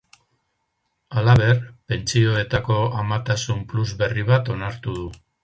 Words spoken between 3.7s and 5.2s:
plus berri bat onartu du.